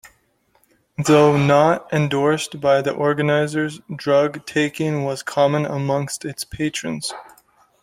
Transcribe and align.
Though 1.05 1.37
not 1.37 1.93
endorsed 1.93 2.59
by 2.59 2.81
the 2.81 2.91
organisers 2.91 3.81
drug 3.95 4.47
taking 4.47 5.03
was 5.05 5.21
common 5.21 5.67
amongst 5.67 6.25
its 6.25 6.43
patrons. 6.43 7.13